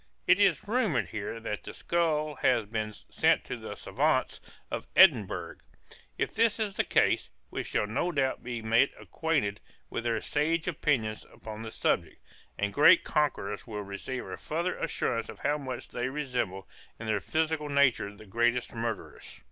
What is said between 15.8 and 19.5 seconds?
they resemble in their physical natures the greatest murderers.